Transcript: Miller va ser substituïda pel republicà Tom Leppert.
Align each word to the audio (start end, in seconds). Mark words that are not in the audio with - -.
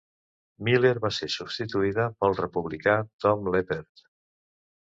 Miller 0.69 0.93
va 1.03 1.11
ser 1.17 1.29
substituïda 1.33 2.07
pel 2.25 2.35
republicà 2.39 2.99
Tom 3.27 3.47
Leppert. 3.57 4.07